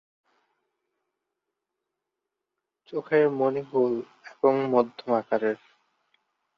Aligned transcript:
চোখের 2.87 3.25
মনি 3.29 3.61
গোল 3.71 3.93
এবং 4.25 4.53
মধ্যম 4.69 5.09
আকারের। 5.13 5.57